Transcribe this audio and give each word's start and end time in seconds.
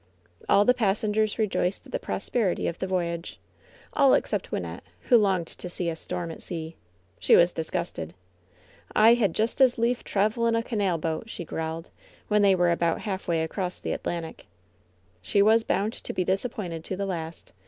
All 0.49 0.65
the 0.65 0.73
passengers 0.73 1.37
rejoiced 1.37 1.85
at 1.85 1.91
the 1.91 1.99
prosperity 1.99 2.65
of 2.67 2.79
the 2.79 2.87
178 2.87 3.37
LOVE'S 3.95 4.01
BITTEREST 4.01 4.01
CUP 4.01 4.01
voyage— 4.01 4.05
all 4.09 4.13
except 4.15 4.49
Wynnette, 4.49 5.09
who 5.09 5.17
longed 5.19 5.45
to 5.45 5.69
see 5.69 5.89
a 5.91 5.95
storm 5.95 6.31
at 6.31 6.41
sea. 6.41 6.75
She 7.19 7.35
was 7.35 7.53
disgusted. 7.53 8.15
^^I 8.95 9.15
had 9.17 9.35
just 9.35 9.61
as 9.61 9.77
lief 9.77 10.03
travel 10.03 10.47
in 10.47 10.55
a 10.55 10.63
canal 10.63 10.97
boat 10.97 11.25
I'' 11.27 11.29
she 11.29 11.45
growled, 11.45 11.91
when 12.29 12.41
they 12.41 12.55
were 12.55 12.71
about 12.71 13.01
halfway 13.01 13.43
across 13.43 13.79
the 13.79 13.93
At 13.93 14.01
lantic. 14.01 14.45
She 15.21 15.43
was 15.43 15.63
bound 15.63 15.93
to 15.93 16.13
be 16.13 16.23
disappointed 16.23 16.83
to 16.85 16.95
the 16.95 17.05
last. 17.05 17.53